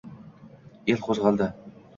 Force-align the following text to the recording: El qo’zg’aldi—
El 0.95 1.05
qo’zg’aldi— 1.05 1.51